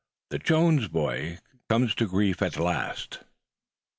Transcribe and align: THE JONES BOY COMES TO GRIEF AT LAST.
THE 0.31 0.39
JONES 0.39 0.87
BOY 0.87 1.37
COMES 1.69 1.93
TO 1.93 2.07
GRIEF 2.07 2.41
AT 2.41 2.57
LAST. 2.57 3.19